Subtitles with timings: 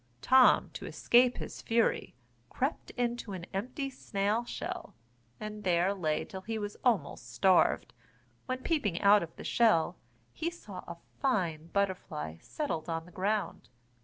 [0.23, 2.15] Tom, to escape his fury,
[2.49, 4.95] crept into an empty snail shell,
[5.39, 7.93] and there lay till he was almost starved;
[8.47, 9.95] when peeping out of the shell,
[10.33, 13.69] he saw a fine butterfly settled on the ground.